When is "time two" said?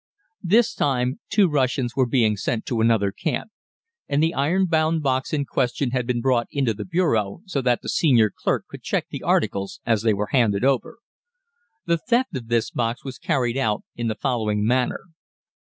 0.73-1.47